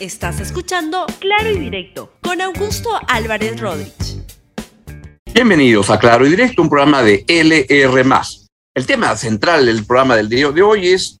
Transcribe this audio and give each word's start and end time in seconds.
Estás 0.00 0.38
escuchando 0.38 1.06
Claro 1.18 1.50
y 1.50 1.58
Directo 1.58 2.12
con 2.22 2.40
Augusto 2.40 2.88
Álvarez 3.08 3.60
Rodríguez. 3.60 4.22
Bienvenidos 5.34 5.90
a 5.90 5.98
Claro 5.98 6.24
y 6.24 6.30
Directo, 6.30 6.62
un 6.62 6.68
programa 6.68 7.02
de 7.02 7.24
LR. 7.26 8.04
El 8.76 8.86
tema 8.86 9.16
central 9.16 9.66
del 9.66 9.84
programa 9.84 10.14
del 10.14 10.28
día 10.28 10.52
de 10.52 10.62
hoy 10.62 10.86
es 10.86 11.18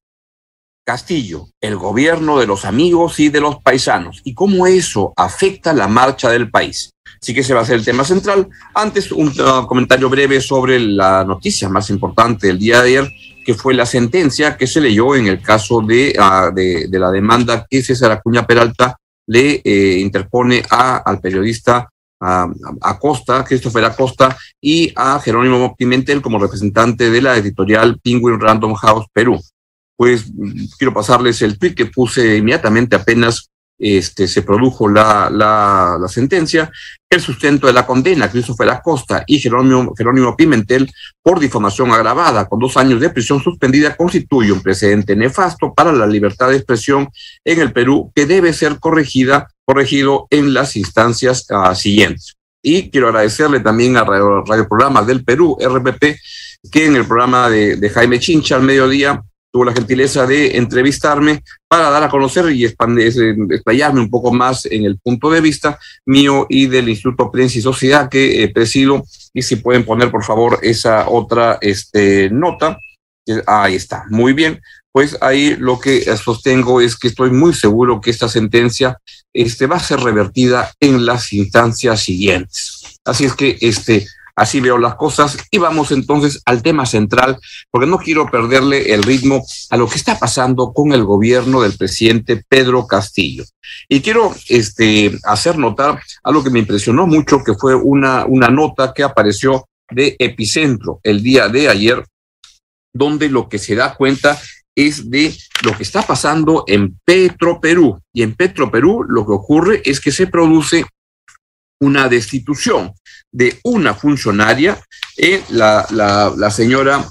Castillo, 0.86 1.48
el 1.60 1.74
gobierno 1.74 2.38
de 2.38 2.46
los 2.46 2.64
amigos 2.64 3.18
y 3.18 3.30
de 3.30 3.40
los 3.40 3.60
paisanos, 3.60 4.20
y 4.22 4.32
cómo 4.34 4.64
eso 4.68 5.12
afecta 5.16 5.72
la 5.72 5.88
marcha 5.88 6.30
del 6.30 6.48
país. 6.48 6.92
Así 7.20 7.34
que 7.34 7.40
ese 7.40 7.54
va 7.54 7.62
a 7.62 7.66
ser 7.66 7.76
el 7.76 7.84
tema 7.84 8.04
central. 8.04 8.48
Antes, 8.74 9.10
un 9.10 9.28
uh, 9.28 9.66
comentario 9.66 10.08
breve 10.08 10.40
sobre 10.40 10.78
la 10.78 11.24
noticia 11.24 11.68
más 11.68 11.90
importante 11.90 12.46
del 12.46 12.60
día 12.60 12.80
de 12.80 12.88
ayer, 12.88 13.12
que 13.48 13.54
fue 13.54 13.72
la 13.72 13.86
sentencia 13.86 14.58
que 14.58 14.66
se 14.66 14.78
leyó 14.78 15.16
en 15.16 15.26
el 15.26 15.40
caso 15.40 15.80
de, 15.80 16.14
uh, 16.18 16.54
de, 16.54 16.98
la 16.98 17.10
demanda 17.10 17.66
que 17.66 17.82
César 17.82 18.12
Acuña 18.12 18.46
Peralta 18.46 18.98
le 19.26 19.62
eh, 19.64 20.00
interpone 20.00 20.62
a, 20.68 20.98
al 20.98 21.18
periodista 21.18 21.88
a, 22.20 22.46
Acosta, 22.82 23.42
Christopher 23.44 23.86
Acosta, 23.86 24.36
y 24.60 24.92
a 24.94 25.18
Jerónimo 25.18 25.74
Pimentel 25.74 26.20
como 26.20 26.38
representante 26.38 27.08
de 27.08 27.22
la 27.22 27.38
editorial 27.38 27.98
Penguin 28.04 28.38
Random 28.38 28.74
House 28.74 29.06
Perú. 29.14 29.40
Pues 29.96 30.26
quiero 30.76 30.92
pasarles 30.92 31.40
el 31.40 31.58
tweet 31.58 31.74
que 31.74 31.86
puse 31.86 32.36
inmediatamente 32.36 32.96
apenas 32.96 33.48
este, 33.78 34.26
se 34.26 34.42
produjo 34.42 34.88
la, 34.88 35.30
la, 35.30 36.08
sentencia, 36.08 36.70
el 37.08 37.20
sustento 37.20 37.66
de 37.66 37.72
la 37.72 37.86
condena, 37.86 38.30
Christopher 38.30 38.70
Acosta 38.70 39.24
y 39.26 39.38
Jerónimo, 39.38 39.94
Jerónimo 39.96 40.36
Pimentel, 40.36 40.90
por 41.22 41.38
difamación 41.38 41.92
agravada 41.92 42.48
con 42.48 42.58
dos 42.58 42.76
años 42.76 43.00
de 43.00 43.10
prisión 43.10 43.40
suspendida, 43.40 43.96
constituye 43.96 44.52
un 44.52 44.62
precedente 44.62 45.14
nefasto 45.14 45.72
para 45.72 45.92
la 45.92 46.06
libertad 46.06 46.50
de 46.50 46.56
expresión 46.56 47.08
en 47.44 47.60
el 47.60 47.72
Perú 47.72 48.10
que 48.14 48.26
debe 48.26 48.52
ser 48.52 48.80
corregida, 48.80 49.48
corregido 49.64 50.26
en 50.30 50.52
las 50.52 50.76
instancias 50.76 51.46
uh, 51.50 51.74
siguientes. 51.74 52.34
Y 52.60 52.90
quiero 52.90 53.08
agradecerle 53.08 53.60
también 53.60 53.96
a 53.96 54.04
Radio, 54.04 54.44
Programa 54.68 55.02
del 55.02 55.24
Perú, 55.24 55.56
RPP, 55.60 56.16
que 56.72 56.86
en 56.86 56.96
el 56.96 57.06
programa 57.06 57.48
de 57.48 57.90
Jaime 57.94 58.18
Chincha 58.18 58.56
al 58.56 58.62
mediodía 58.62 59.22
tuvo 59.58 59.64
la 59.64 59.72
gentileza 59.72 60.24
de 60.24 60.56
entrevistarme 60.56 61.42
para 61.66 61.90
dar 61.90 62.04
a 62.04 62.08
conocer 62.08 62.48
y 62.52 62.64
explayarme 62.64 64.00
un 64.00 64.08
poco 64.08 64.32
más 64.32 64.66
en 64.66 64.84
el 64.84 65.00
punto 65.00 65.30
de 65.30 65.40
vista 65.40 65.80
mío 66.06 66.46
y 66.48 66.66
del 66.66 66.88
Instituto 66.88 67.32
Prensa 67.32 67.58
y 67.58 67.62
Sociedad 67.62 68.08
que 68.08 68.44
eh, 68.44 68.52
presido. 68.54 69.02
Y 69.34 69.42
si 69.42 69.56
pueden 69.56 69.84
poner, 69.84 70.12
por 70.12 70.22
favor, 70.22 70.60
esa 70.62 71.08
otra 71.08 71.58
este, 71.60 72.30
nota. 72.30 72.78
Ahí 73.48 73.74
está, 73.74 74.04
muy 74.10 74.32
bien. 74.32 74.60
Pues 74.92 75.18
ahí 75.20 75.56
lo 75.56 75.80
que 75.80 76.04
sostengo 76.16 76.80
es 76.80 76.96
que 76.96 77.08
estoy 77.08 77.32
muy 77.32 77.52
seguro 77.52 78.00
que 78.00 78.10
esta 78.12 78.28
sentencia 78.28 78.96
este, 79.34 79.66
va 79.66 79.76
a 79.76 79.80
ser 79.80 79.98
revertida 79.98 80.72
en 80.78 81.04
las 81.04 81.32
instancias 81.32 82.00
siguientes. 82.04 83.00
Así 83.04 83.24
es 83.24 83.34
que 83.34 83.58
este, 83.60 84.06
Así 84.38 84.60
veo 84.60 84.78
las 84.78 84.94
cosas 84.94 85.36
y 85.50 85.58
vamos 85.58 85.90
entonces 85.90 86.40
al 86.46 86.62
tema 86.62 86.86
central, 86.86 87.38
porque 87.72 87.88
no 87.88 87.98
quiero 87.98 88.30
perderle 88.30 88.94
el 88.94 89.02
ritmo 89.02 89.44
a 89.70 89.76
lo 89.76 89.88
que 89.88 89.96
está 89.96 90.16
pasando 90.16 90.72
con 90.72 90.92
el 90.92 91.02
gobierno 91.02 91.60
del 91.60 91.76
presidente 91.76 92.44
Pedro 92.48 92.86
Castillo. 92.86 93.44
Y 93.88 94.00
quiero 94.00 94.32
este, 94.48 95.18
hacer 95.24 95.58
notar 95.58 96.00
algo 96.22 96.44
que 96.44 96.50
me 96.50 96.60
impresionó 96.60 97.04
mucho, 97.08 97.42
que 97.42 97.54
fue 97.54 97.74
una, 97.74 98.26
una 98.26 98.46
nota 98.46 98.92
que 98.94 99.02
apareció 99.02 99.66
de 99.90 100.14
Epicentro 100.20 101.00
el 101.02 101.20
día 101.20 101.48
de 101.48 101.68
ayer, 101.68 102.04
donde 102.94 103.28
lo 103.28 103.48
que 103.48 103.58
se 103.58 103.74
da 103.74 103.96
cuenta 103.96 104.40
es 104.76 105.10
de 105.10 105.36
lo 105.64 105.76
que 105.76 105.82
está 105.82 106.02
pasando 106.02 106.62
en 106.68 106.96
Petro 107.04 107.60
Perú. 107.60 108.00
Y 108.12 108.22
en 108.22 108.36
Petro 108.36 108.70
Perú 108.70 109.02
lo 109.02 109.26
que 109.26 109.32
ocurre 109.32 109.82
es 109.84 110.00
que 110.00 110.12
se 110.12 110.28
produce 110.28 110.84
una 111.80 112.08
destitución 112.08 112.92
de 113.30 113.58
una 113.64 113.94
funcionaria, 113.94 114.78
eh, 115.16 115.42
la, 115.50 115.86
la, 115.90 116.50
señora 116.50 117.08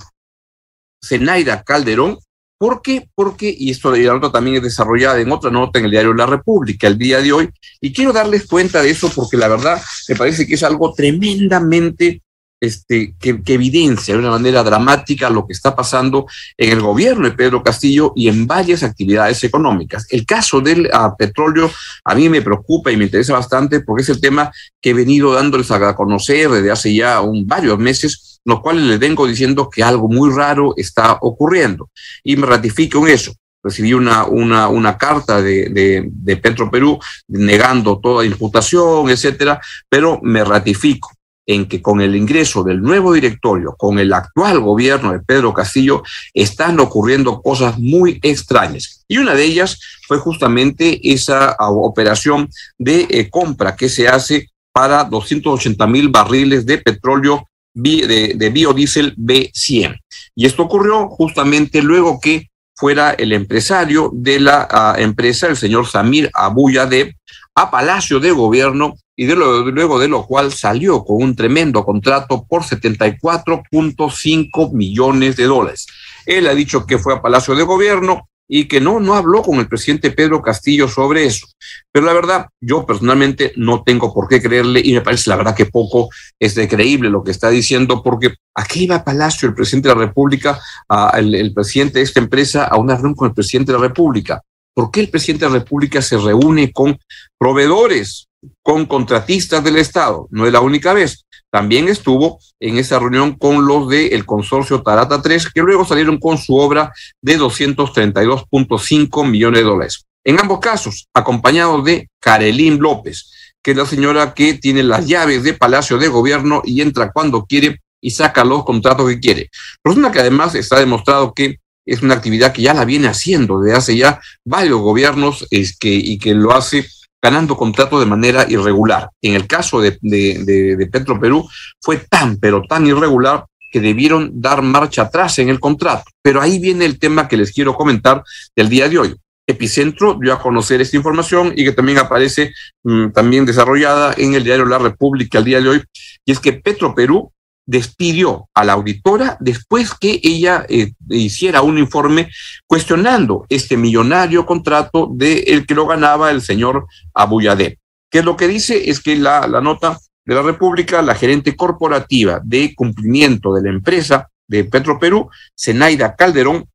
Zenaida 1.03 1.63
Calderón. 1.63 2.17
¿Por 2.59 2.81
qué? 2.81 3.07
Porque, 3.13 3.55
y 3.55 3.69
esto 3.69 3.91
también 4.31 4.57
es 4.57 4.63
desarrollada 4.63 5.19
en 5.19 5.31
otra 5.31 5.51
nota 5.51 5.77
en 5.77 5.85
el 5.85 5.91
diario 5.91 6.13
La 6.13 6.25
República 6.25 6.87
el 6.87 6.97
día 6.97 7.21
de 7.21 7.31
hoy, 7.31 7.49
y 7.79 7.93
quiero 7.93 8.11
darles 8.11 8.47
cuenta 8.47 8.81
de 8.81 8.89
eso 8.89 9.11
porque 9.13 9.37
la 9.37 9.47
verdad 9.47 9.81
me 10.09 10.15
parece 10.15 10.47
que 10.47 10.55
es 10.55 10.63
algo 10.63 10.91
tremendamente 10.93 12.23
este, 12.59 13.15
que, 13.19 13.41
evidencia 13.45 14.13
de 14.13 14.19
una 14.19 14.31
manera 14.31 14.63
dramática 14.63 15.29
lo 15.29 15.45
que 15.45 15.53
está 15.53 15.75
pasando 15.75 16.25
en 16.57 16.71
el 16.71 16.81
gobierno 16.81 17.29
de 17.29 17.35
Pedro 17.35 17.61
Castillo 17.61 18.13
y 18.15 18.27
en 18.29 18.47
varias 18.47 18.83
actividades 18.83 19.43
económicas. 19.43 20.07
El 20.09 20.25
caso 20.25 20.59
del 20.59 20.87
uh, 20.87 21.15
petróleo 21.17 21.71
a 22.03 22.15
mí 22.15 22.29
me 22.29 22.41
preocupa 22.41 22.91
y 22.91 22.97
me 22.97 23.05
interesa 23.05 23.33
bastante 23.33 23.81
porque 23.81 24.03
es 24.03 24.09
el 24.09 24.19
tema 24.19 24.51
que 24.81 24.91
he 24.91 24.93
venido 24.93 25.33
dándoles 25.33 25.69
a 25.71 25.95
conocer 25.95 26.49
desde 26.49 26.71
hace 26.71 26.93
ya 26.93 27.21
varios 27.45 27.77
meses, 27.77 28.39
los 28.43 28.61
cuales 28.61 28.83
les 28.85 28.99
vengo 28.99 29.27
diciendo 29.27 29.69
que 29.69 29.83
algo 29.83 30.07
muy 30.07 30.33
raro 30.33 30.73
está 30.77 31.17
ocurriendo. 31.21 31.89
Y 32.23 32.37
me 32.37 32.47
ratifico 32.47 33.05
en 33.05 33.13
eso 33.13 33.33
recibí 33.63 33.93
una, 33.93 34.97
carta 34.97 35.41
de, 35.41 36.09
de 36.09 36.37
Petro 36.37 36.71
Perú 36.71 36.97
negando 37.27 37.99
toda 37.99 38.25
imputación, 38.25 39.09
etcétera, 39.09 39.59
pero 39.89 40.19
me 40.23 40.43
ratifico 40.43 41.16
en 41.47 41.65
que 41.65 41.81
con 41.81 42.01
el 42.01 42.15
ingreso 42.15 42.63
del 42.63 42.81
nuevo 42.81 43.13
directorio, 43.13 43.73
con 43.77 43.97
el 43.97 44.13
actual 44.13 44.59
gobierno 44.59 45.13
de 45.13 45.19
Pedro 45.19 45.53
Castillo, 45.53 46.03
están 46.33 46.79
ocurriendo 46.79 47.41
cosas 47.41 47.79
muy 47.79 48.19
extrañas. 48.21 49.05
Y 49.07 49.17
una 49.17 49.33
de 49.33 49.45
ellas 49.45 49.79
fue 50.07 50.17
justamente 50.17 50.99
esa 51.11 51.55
operación 51.59 52.49
de 52.77 53.07
eh, 53.09 53.29
compra 53.29 53.75
que 53.75 53.87
se 53.87 54.09
hace 54.09 54.49
para 54.73 55.05
280 55.05 55.87
mil 55.87 56.09
barriles 56.09 56.65
de 56.65 56.77
petróleo 56.77 57.47
de, 57.73 58.51
biodiesel 58.53 59.15
B100. 59.15 59.97
Y 60.35 60.45
esto 60.45 60.63
ocurrió 60.63 61.07
justamente 61.09 61.81
luego 61.81 62.19
que 62.19 62.49
fuera 62.75 63.11
el 63.11 63.33
empresario 63.33 64.11
de 64.13 64.39
la 64.39 64.67
uh, 64.71 65.01
empresa, 65.01 65.47
el 65.47 65.57
señor 65.57 65.87
Samir 65.87 66.29
Abuyadeb, 66.33 67.15
a 67.55 67.71
Palacio 67.71 68.19
de 68.19 68.31
Gobierno 68.31 68.95
y 69.19 69.25
de 69.25 69.35
luego 69.35 69.99
de 69.99 70.07
lo 70.07 70.27
cual 70.27 70.53
salió 70.53 71.03
con 71.03 71.23
un 71.23 71.35
tremendo 71.35 71.83
contrato 71.83 72.45
por 72.47 72.61
74.5 72.61 74.73
millones 74.73 75.35
de 75.35 75.45
dólares. 75.45 75.87
Él 76.27 76.47
ha 76.47 76.53
dicho 76.53 76.85
que 76.85 76.99
fue 76.99 77.15
a 77.15 77.21
Palacio 77.21 77.55
de 77.55 77.63
Gobierno 77.63 78.29
y 78.47 78.67
que 78.67 78.79
no, 78.79 78.99
no 78.99 79.15
habló 79.15 79.41
con 79.41 79.55
el 79.55 79.67
presidente 79.67 80.11
Pedro 80.11 80.43
Castillo 80.43 80.87
sobre 80.87 81.25
eso. 81.25 81.47
Pero 81.91 82.05
la 82.05 82.13
verdad, 82.13 82.45
yo 82.61 82.85
personalmente 82.85 83.53
no 83.55 83.81
tengo 83.83 84.13
por 84.13 84.27
qué 84.27 84.39
creerle 84.39 84.81
y 84.83 84.93
me 84.93 85.01
parece 85.01 85.31
la 85.31 85.35
verdad 85.35 85.55
que 85.55 85.65
poco 85.65 86.09
es 86.39 86.53
de 86.53 86.67
creíble 86.67 87.09
lo 87.09 87.23
que 87.23 87.31
está 87.31 87.49
diciendo, 87.49 88.03
porque 88.03 88.35
aquí 88.53 88.83
iba 88.83 88.97
a 88.97 89.03
Palacio 89.03 89.49
el 89.49 89.55
presidente 89.55 89.89
de 89.89 89.95
la 89.95 90.01
República, 90.01 90.61
a, 90.87 91.17
el 91.17 91.53
presidente 91.55 91.97
de 91.97 92.05
esta 92.05 92.19
empresa, 92.19 92.65
a 92.65 92.77
una 92.77 92.93
reunión 92.93 93.15
con 93.15 93.29
el 93.29 93.33
presidente 93.33 93.71
de 93.71 93.79
la 93.79 93.87
República. 93.87 94.43
¿Por 94.75 94.91
qué 94.91 94.99
el 94.99 95.09
presidente 95.09 95.45
de 95.45 95.51
la 95.51 95.57
República 95.57 96.03
se 96.03 96.17
reúne 96.17 96.71
con 96.71 96.99
proveedores, 97.39 98.27
con 98.61 98.85
contratistas 98.85 99.63
del 99.63 99.77
Estado? 99.77 100.27
No 100.31 100.45
es 100.45 100.53
la 100.53 100.61
única 100.61 100.93
vez. 100.93 101.25
También 101.49 101.87
estuvo 101.87 102.39
en 102.59 102.77
esa 102.77 102.99
reunión 102.99 103.33
con 103.33 103.65
los 103.65 103.89
del 103.89 104.13
el 104.13 104.25
consorcio 104.25 104.81
Tarata 104.81 105.21
3, 105.21 105.51
que 105.53 105.61
luego 105.61 105.85
salieron 105.85 106.19
con 106.19 106.37
su 106.37 106.55
obra 106.55 106.91
de 107.21 107.39
232.5 107.39 109.27
millones 109.27 109.61
de 109.61 109.65
dólares. 109.65 110.05
En 110.25 110.39
ambos 110.39 110.59
casos, 110.59 111.07
acompañado 111.13 111.81
de 111.81 112.09
Karelín 112.19 112.79
López, 112.79 113.31
que 113.63 113.71
es 113.71 113.77
la 113.77 113.85
señora 113.85 114.33
que 114.33 114.55
tiene 114.55 114.83
las 114.83 115.07
llaves 115.07 115.43
de 115.43 115.53
Palacio 115.53 115.97
de 115.97 116.09
Gobierno 116.09 116.61
y 116.65 116.81
entra 116.81 117.11
cuando 117.11 117.45
quiere 117.45 117.79
y 118.01 118.11
saca 118.11 118.43
los 118.43 118.65
contratos 118.65 119.07
que 119.07 119.19
quiere. 119.19 119.49
Persona 119.81 120.11
que 120.11 120.19
además 120.19 120.53
está 120.55 120.79
demostrado 120.79 121.33
que 121.33 121.59
es 121.85 122.01
una 122.01 122.15
actividad 122.15 122.51
que 122.51 122.61
ya 122.61 122.73
la 122.73 122.85
viene 122.85 123.07
haciendo 123.07 123.61
desde 123.61 123.77
hace 123.77 123.97
ya 123.97 124.19
varios 124.45 124.81
gobiernos 124.81 125.47
es 125.49 125.77
que, 125.77 125.89
y 125.89 126.19
que 126.19 126.33
lo 126.33 126.53
hace 126.53 126.85
ganando 127.21 127.57
contratos 127.57 127.99
de 127.99 128.05
manera 128.05 128.45
irregular. 128.47 129.09
En 129.21 129.33
el 129.33 129.47
caso 129.47 129.81
de, 129.81 129.97
de, 130.01 130.43
de, 130.43 130.75
de 130.75 130.87
Petro 130.87 131.19
Perú 131.19 131.47
fue 131.81 131.97
tan, 132.09 132.37
pero 132.37 132.61
tan 132.63 132.85
irregular 132.85 133.45
que 133.71 133.81
debieron 133.81 134.41
dar 134.41 134.61
marcha 134.61 135.03
atrás 135.03 135.39
en 135.39 135.49
el 135.49 135.59
contrato. 135.59 136.05
Pero 136.21 136.41
ahí 136.41 136.59
viene 136.59 136.85
el 136.85 136.99
tema 136.99 137.27
que 137.27 137.37
les 137.37 137.51
quiero 137.51 137.73
comentar 137.73 138.23
del 138.55 138.69
día 138.69 138.87
de 138.87 138.99
hoy. 138.99 139.15
Epicentro 139.49 140.17
dio 140.21 140.33
a 140.33 140.41
conocer 140.41 140.81
esta 140.81 140.97
información 140.97 141.53
y 141.55 141.63
que 141.63 141.71
también 141.71 141.97
aparece 141.97 142.51
mmm, 142.83 143.11
también 143.11 143.45
desarrollada 143.45 144.13
en 144.17 144.33
el 144.33 144.43
diario 144.43 144.65
La 144.65 144.77
República 144.77 145.37
el 145.37 145.45
día 145.45 145.61
de 145.61 145.69
hoy, 145.69 145.83
y 146.25 146.33
es 146.33 146.39
que 146.39 146.51
Petro 146.51 146.93
Perú 146.93 147.31
despidió 147.67 148.49
a 148.55 148.63
la 148.63 148.73
auditora 148.73 149.37
después 149.39 149.93
que 149.93 150.19
ella 150.23 150.65
eh, 150.69 150.93
hiciera 151.09 151.61
un 151.61 151.77
informe 151.77 152.31
cuestionando 152.65 153.45
este 153.49 153.77
millonario 153.77 154.45
contrato 154.45 155.09
de 155.13 155.39
el 155.47 155.67
que 155.67 155.75
lo 155.75 155.85
ganaba 155.85 156.31
el 156.31 156.41
señor 156.41 156.87
Abuyadé. 157.13 157.77
Que 158.09 158.23
lo 158.23 158.37
que 158.37 158.47
dice 158.47 158.89
es 158.89 159.01
que 159.01 159.17
la, 159.17 159.47
la 159.47 159.61
nota 159.61 159.99
de 160.25 160.33
la 160.33 160.41
República, 160.41 161.01
la 161.01 161.13
gerente 161.13 161.55
corporativa 161.55 162.41
de 162.43 162.73
cumplimiento 162.73 163.53
de 163.53 163.61
la 163.63 163.69
empresa 163.69 164.29
de 164.47 164.63
Petro 164.63 164.97
Perú, 164.97 165.29
Zenaida 165.55 166.15
Calderón, 166.15 166.65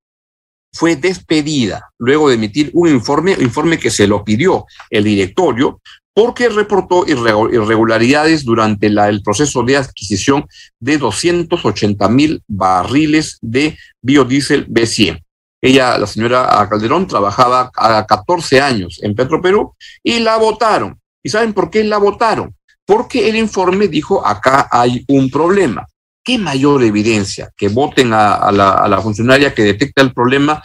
fue 0.75 0.97
despedida 0.97 1.91
luego 1.99 2.29
de 2.29 2.37
emitir 2.37 2.71
un 2.75 2.89
informe, 2.89 3.33
informe 3.33 3.79
que 3.79 3.91
se 3.91 4.07
lo 4.07 4.25
pidió 4.25 4.65
el 4.89 5.05
directorio, 5.05 5.81
porque 6.15 6.49
reportó 6.49 7.05
irregularidades 7.07 8.45
durante 8.45 8.87
el 8.89 9.23
proceso 9.23 9.63
de 9.63 9.79
adquisición 9.79 10.47
de 10.79 10.99
280 10.99 12.09
mil 12.09 12.43
barriles 12.47 13.39
de 13.41 13.79
biodiesel 14.03 14.69
B100. 14.69 15.23
Ella, 15.63 15.97
la 15.97 16.07
señora 16.07 16.67
Calderón, 16.69 17.07
trabajaba 17.07 17.71
a 17.77 18.05
14 18.05 18.61
años 18.61 18.99
en 19.03 19.15
Petroperú 19.15 19.75
y 20.03 20.19
la 20.19 20.37
votaron. 20.37 20.99
¿Y 21.23 21.31
saben 21.31 21.53
por 21.53 21.71
qué 21.71 21.85
la 21.85 21.99
votaron? 21.99 22.55
Porque 22.85 23.29
el 23.29 23.37
informe 23.37 23.89
dijo, 23.89 24.27
acá 24.27 24.69
hay 24.71 25.05
un 25.09 25.31
problema. 25.31 25.87
¿Qué 26.25 26.37
mayor 26.37 26.83
evidencia 26.83 27.51
que 27.57 27.69
voten 27.69 28.13
a 28.13 28.51
la 28.53 29.01
funcionaria 29.01 29.55
que 29.55 29.63
detecta 29.63 30.03
el 30.03 30.13
problema 30.13 30.63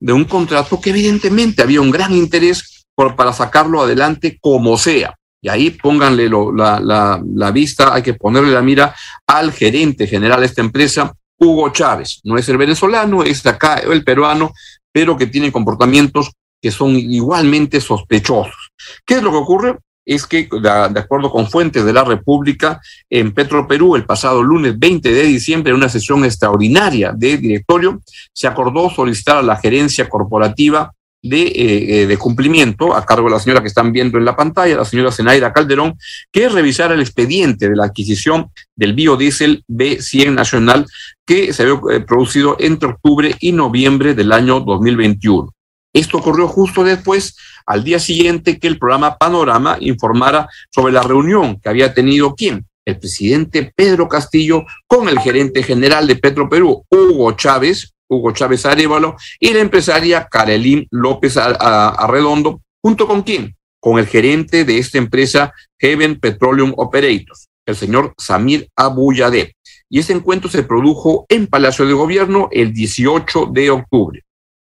de 0.00 0.12
un 0.12 0.24
contrato 0.24 0.80
que 0.80 0.90
evidentemente 0.90 1.62
había 1.62 1.80
un 1.80 1.90
gran 1.90 2.14
interés 2.14 2.69
para 3.16 3.32
sacarlo 3.32 3.82
adelante 3.82 4.38
como 4.40 4.76
sea? 4.76 5.14
Y 5.42 5.48
ahí 5.48 5.70
pónganle 5.70 6.28
la, 6.28 7.20
la, 7.22 7.50
vista, 7.50 7.94
hay 7.94 8.02
que 8.02 8.14
ponerle 8.14 8.52
la 8.52 8.60
mira 8.60 8.94
al 9.26 9.52
gerente 9.52 10.06
general 10.06 10.40
de 10.40 10.46
esta 10.46 10.60
empresa, 10.60 11.14
Hugo 11.38 11.70
Chávez. 11.70 12.20
No 12.24 12.36
es 12.36 12.48
el 12.50 12.58
venezolano, 12.58 13.22
es 13.22 13.44
acá 13.46 13.76
el 13.76 14.04
peruano, 14.04 14.52
pero 14.92 15.16
que 15.16 15.26
tiene 15.26 15.50
comportamientos 15.50 16.32
que 16.60 16.70
son 16.70 16.94
igualmente 16.94 17.80
sospechosos. 17.80 18.70
¿Qué 19.06 19.14
es 19.14 19.22
lo 19.22 19.30
que 19.30 19.36
ocurre? 19.38 19.78
es 20.04 20.26
que, 20.26 20.48
de 20.50 21.00
acuerdo 21.00 21.30
con 21.30 21.48
fuentes 21.48 21.84
de 21.84 21.92
la 21.92 22.02
República, 22.02 22.80
en 23.08 23.32
Petro 23.32 23.68
Perú, 23.68 23.94
el 23.94 24.04
pasado 24.04 24.42
lunes 24.42 24.76
20 24.76 25.12
de 25.12 25.22
diciembre, 25.22 25.70
en 25.70 25.76
una 25.76 25.88
sesión 25.88 26.24
extraordinaria 26.24 27.12
de 27.14 27.36
directorio, 27.36 28.00
se 28.32 28.48
acordó 28.48 28.90
solicitar 28.90 29.36
a 29.36 29.42
la 29.42 29.56
gerencia 29.56 30.08
corporativa 30.08 30.92
de, 31.22 31.42
eh, 31.42 32.02
eh, 32.02 32.06
de, 32.06 32.16
cumplimiento 32.16 32.94
a 32.94 33.04
cargo 33.04 33.28
de 33.28 33.34
la 33.34 33.40
señora 33.40 33.60
que 33.60 33.68
están 33.68 33.92
viendo 33.92 34.16
en 34.18 34.24
la 34.24 34.36
pantalla, 34.36 34.76
la 34.76 34.84
señora 34.84 35.12
Zenaida 35.12 35.52
Calderón, 35.52 35.98
que 36.32 36.48
revisara 36.48 36.94
el 36.94 37.00
expediente 37.00 37.68
de 37.68 37.76
la 37.76 37.86
adquisición 37.86 38.50
del 38.74 38.94
biodiesel 38.94 39.64
B100 39.68 40.32
nacional 40.32 40.86
que 41.26 41.52
se 41.52 41.62
había 41.62 41.80
eh, 41.92 42.00
producido 42.00 42.56
entre 42.58 42.90
octubre 42.90 43.34
y 43.40 43.52
noviembre 43.52 44.14
del 44.14 44.32
año 44.32 44.60
2021. 44.60 45.52
Esto 45.92 46.18
ocurrió 46.18 46.48
justo 46.48 46.84
después, 46.84 47.36
al 47.66 47.84
día 47.84 47.98
siguiente, 47.98 48.58
que 48.58 48.68
el 48.68 48.78
programa 48.78 49.16
Panorama 49.18 49.76
informara 49.80 50.48
sobre 50.70 50.92
la 50.92 51.02
reunión 51.02 51.60
que 51.60 51.68
había 51.68 51.92
tenido 51.92 52.34
quién, 52.34 52.64
el 52.86 52.98
presidente 52.98 53.72
Pedro 53.74 54.08
Castillo 54.08 54.64
con 54.86 55.08
el 55.08 55.18
gerente 55.18 55.62
general 55.62 56.06
de 56.06 56.16
Petro 56.16 56.48
Perú, 56.48 56.84
Hugo 56.88 57.32
Chávez, 57.32 57.92
Hugo 58.10 58.32
Chávez 58.32 58.66
Arevalo, 58.66 59.16
y 59.38 59.54
la 59.54 59.60
empresaria 59.60 60.26
Karelín 60.30 60.86
López 60.90 61.36
Arredondo, 61.36 62.60
junto 62.82 63.06
con 63.06 63.22
quién, 63.22 63.54
con 63.80 63.98
el 63.98 64.06
gerente 64.06 64.64
de 64.64 64.78
esta 64.78 64.98
empresa, 64.98 65.54
Heaven 65.78 66.18
Petroleum 66.18 66.74
Operators, 66.76 67.48
el 67.64 67.76
señor 67.76 68.12
Samir 68.18 68.68
Abuyadeh. 68.76 69.54
Y 69.88 70.00
ese 70.00 70.12
encuentro 70.12 70.50
se 70.50 70.64
produjo 70.64 71.24
en 71.28 71.46
Palacio 71.46 71.86
de 71.86 71.94
Gobierno 71.94 72.48
el 72.52 72.72
18 72.72 73.46
de 73.52 73.70
octubre. 73.70 74.24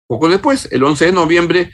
Poco 0.07 0.29
después, 0.29 0.67
el 0.71 0.83
11 0.83 1.07
de 1.07 1.11
noviembre, 1.11 1.71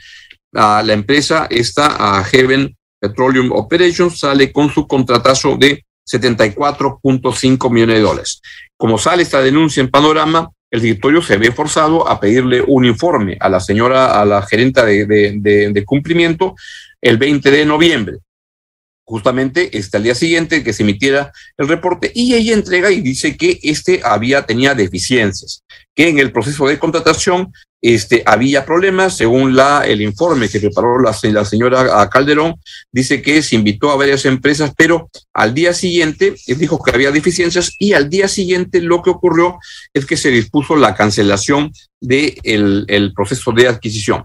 la 0.52 0.92
empresa, 0.92 1.46
esta 1.50 2.24
Heaven 2.24 2.76
Petroleum 3.00 3.52
Operations, 3.52 4.18
sale 4.18 4.52
con 4.52 4.70
su 4.70 4.86
contratazo 4.86 5.56
de 5.56 5.84
74.5 6.10 7.70
millones 7.70 7.96
de 7.96 8.02
dólares. 8.02 8.40
Como 8.76 8.96
sale 8.98 9.22
esta 9.22 9.40
denuncia 9.40 9.82
en 9.82 9.90
Panorama, 9.90 10.50
el 10.70 10.80
directorio 10.80 11.22
se 11.22 11.36
ve 11.36 11.52
forzado 11.52 12.08
a 12.08 12.20
pedirle 12.20 12.62
un 12.66 12.84
informe 12.84 13.36
a 13.40 13.48
la 13.48 13.60
señora, 13.60 14.20
a 14.20 14.24
la 14.24 14.42
gerenta 14.42 14.84
de, 14.84 15.06
de, 15.06 15.70
de 15.72 15.84
cumplimiento, 15.84 16.54
el 17.00 17.16
20 17.16 17.50
de 17.50 17.64
noviembre 17.64 18.18
justamente 19.08 19.76
está 19.78 19.96
el 19.96 20.04
día 20.04 20.14
siguiente 20.14 20.62
que 20.62 20.74
se 20.74 20.82
emitiera 20.82 21.32
el 21.56 21.66
reporte 21.66 22.12
y 22.14 22.34
ella 22.34 22.52
entrega 22.52 22.90
y 22.90 23.00
dice 23.00 23.38
que 23.38 23.58
este 23.62 24.02
había 24.04 24.44
tenía 24.44 24.74
deficiencias, 24.74 25.64
que 25.96 26.08
en 26.08 26.18
el 26.18 26.30
proceso 26.30 26.66
de 26.68 26.78
contratación 26.78 27.50
este, 27.80 28.22
había 28.26 28.66
problemas, 28.66 29.16
según 29.16 29.56
la, 29.56 29.86
el 29.86 30.02
informe 30.02 30.50
que 30.50 30.60
preparó 30.60 31.00
la, 31.00 31.16
la 31.22 31.44
señora 31.46 32.06
Calderón, 32.10 32.56
dice 32.92 33.22
que 33.22 33.40
se 33.40 33.56
invitó 33.56 33.90
a 33.90 33.96
varias 33.96 34.26
empresas, 34.26 34.74
pero 34.76 35.08
al 35.32 35.54
día 35.54 35.72
siguiente 35.72 36.34
eh, 36.46 36.54
dijo 36.54 36.82
que 36.82 36.90
había 36.90 37.10
deficiencias 37.10 37.72
y 37.78 37.94
al 37.94 38.10
día 38.10 38.28
siguiente 38.28 38.82
lo 38.82 39.02
que 39.02 39.08
ocurrió 39.08 39.58
es 39.94 40.04
que 40.04 40.18
se 40.18 40.30
dispuso 40.30 40.76
la 40.76 40.94
cancelación 40.94 41.72
del 41.98 42.34
de 42.44 42.84
el 42.88 43.12
proceso 43.14 43.52
de 43.52 43.68
adquisición. 43.68 44.24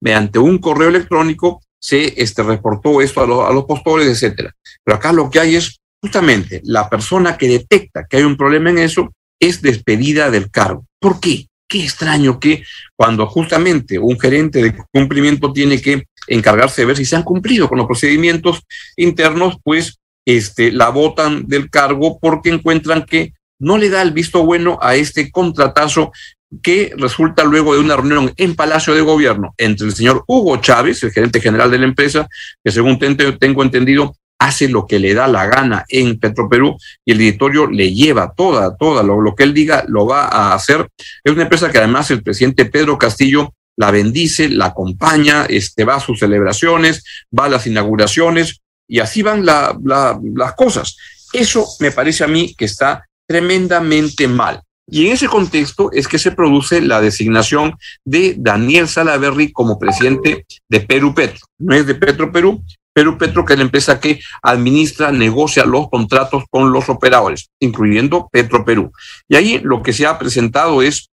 Mediante 0.00 0.40
un 0.40 0.58
correo 0.58 0.88
electrónico 0.88 1.60
se 1.84 2.14
este, 2.16 2.42
reportó 2.42 3.02
esto 3.02 3.20
a, 3.46 3.52
los 3.52 3.64
postores, 3.66 4.08
etcétera. 4.08 4.56
Pero 4.82 4.96
acá 4.96 5.12
lo 5.12 5.28
que 5.28 5.38
hay 5.38 5.56
es 5.56 5.82
justamente 6.00 6.62
la 6.64 6.88
persona 6.88 7.36
que 7.36 7.46
detecta 7.46 8.06
que 8.08 8.16
hay 8.16 8.22
un 8.22 8.38
problema 8.38 8.70
en 8.70 8.78
eso 8.78 9.12
es 9.38 9.60
despedida 9.60 10.30
del 10.30 10.50
cargo. 10.50 10.86
¿Por 10.98 11.20
qué? 11.20 11.46
Qué 11.68 11.84
extraño 11.84 12.40
que 12.40 12.64
cuando 12.96 13.26
justamente 13.26 13.98
un 13.98 14.18
gerente 14.18 14.62
de 14.62 14.74
cumplimiento 14.92 15.52
tiene 15.52 15.78
que 15.82 16.04
encargarse 16.26 16.80
de 16.80 16.86
ver 16.86 16.96
si 16.96 17.04
se 17.04 17.16
han 17.16 17.22
cumplido 17.22 17.68
con 17.68 17.76
los 17.76 17.86
procedimientos 17.86 18.62
internos, 18.96 19.58
pues 19.62 19.98
este, 20.24 20.72
la 20.72 20.88
votan 20.88 21.46
del 21.46 21.68
cargo 21.68 22.18
porque 22.18 22.48
encuentran 22.48 23.04
que 23.04 23.34
no 23.58 23.76
le 23.76 23.90
da 23.90 24.00
el 24.00 24.12
visto 24.12 24.42
bueno 24.42 24.78
a 24.80 24.96
este 24.96 25.30
contratazo 25.30 26.12
que 26.62 26.92
resulta 26.96 27.44
luego 27.44 27.74
de 27.74 27.80
una 27.80 27.96
reunión 27.96 28.32
en 28.36 28.54
Palacio 28.54 28.94
de 28.94 29.00
Gobierno 29.00 29.54
entre 29.58 29.86
el 29.86 29.94
señor 29.94 30.24
Hugo 30.26 30.56
Chávez, 30.58 31.02
el 31.02 31.12
gerente 31.12 31.40
general 31.40 31.70
de 31.70 31.78
la 31.78 31.84
empresa, 31.84 32.28
que 32.62 32.70
según 32.70 32.98
tengo 32.98 33.62
entendido 33.62 34.14
hace 34.38 34.68
lo 34.68 34.86
que 34.86 34.98
le 34.98 35.14
da 35.14 35.26
la 35.26 35.46
gana 35.46 35.84
en 35.88 36.18
Petroperú 36.18 36.76
y 37.04 37.12
el 37.12 37.18
directorio 37.18 37.66
le 37.66 37.94
lleva 37.94 38.32
toda, 38.36 38.76
toda, 38.76 39.02
lo, 39.02 39.34
que 39.34 39.44
él 39.44 39.54
diga 39.54 39.84
lo 39.88 40.06
va 40.06 40.26
a 40.26 40.54
hacer. 40.54 40.88
Es 41.22 41.32
una 41.32 41.42
empresa 41.42 41.70
que 41.70 41.78
además 41.78 42.10
el 42.10 42.22
presidente 42.22 42.66
Pedro 42.66 42.98
Castillo 42.98 43.54
la 43.76 43.90
bendice, 43.90 44.48
la 44.48 44.66
acompaña, 44.66 45.46
este, 45.46 45.84
va 45.84 45.96
a 45.96 46.00
sus 46.00 46.18
celebraciones, 46.20 47.04
va 47.36 47.46
a 47.46 47.48
las 47.48 47.66
inauguraciones 47.66 48.60
y 48.86 49.00
así 49.00 49.22
van 49.22 49.44
la, 49.44 49.76
la, 49.82 50.20
las 50.34 50.54
cosas. 50.54 50.96
Eso 51.32 51.66
me 51.80 51.90
parece 51.90 52.24
a 52.24 52.28
mí 52.28 52.54
que 52.54 52.66
está 52.66 53.04
tremendamente 53.26 54.28
mal. 54.28 54.60
Y 54.86 55.06
en 55.06 55.12
ese 55.12 55.28
contexto 55.28 55.90
es 55.92 56.08
que 56.08 56.18
se 56.18 56.32
produce 56.32 56.80
la 56.80 57.00
designación 57.00 57.76
de 58.04 58.34
Daniel 58.36 58.86
Salaverry 58.86 59.52
como 59.52 59.78
presidente 59.78 60.44
de 60.68 60.80
Perú 60.80 61.14
Petro. 61.14 61.46
No 61.58 61.74
es 61.74 61.86
de 61.86 61.94
Petro 61.94 62.30
Perú, 62.30 62.62
Perú 62.92 63.18
Petro, 63.18 63.44
que 63.44 63.54
es 63.54 63.58
la 63.58 63.64
empresa 63.64 63.98
que 63.98 64.20
administra, 64.42 65.10
negocia 65.10 65.64
los 65.64 65.88
contratos 65.88 66.44
con 66.50 66.72
los 66.72 66.88
operadores, 66.88 67.50
incluyendo 67.58 68.28
Petro 68.30 68.64
Perú. 68.64 68.92
Y 69.28 69.36
ahí 69.36 69.58
lo 69.62 69.82
que 69.82 69.92
se 69.92 70.06
ha 70.06 70.18
presentado 70.18 70.80
es 70.82 71.10